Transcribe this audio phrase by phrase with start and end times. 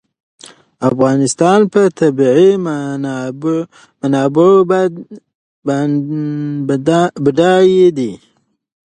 [0.89, 2.49] افغانستان په طبیعي
[4.13, 4.53] منابعو
[7.25, 8.11] بډای دی.